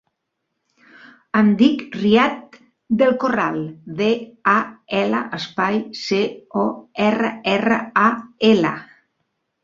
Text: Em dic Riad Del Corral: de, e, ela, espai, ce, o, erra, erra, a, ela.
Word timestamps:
Em 1.39 1.49
dic 1.57 1.81
Riad 1.97 2.55
Del 3.01 3.11
Corral: 3.23 3.59
de, 3.99 4.07
e, 4.53 4.55
ela, 5.01 5.19
espai, 5.39 5.77
ce, 5.99 6.21
o, 6.63 6.63
erra, 7.09 7.29
erra, 7.53 7.77
a, 8.05 8.07
ela. 8.49 8.73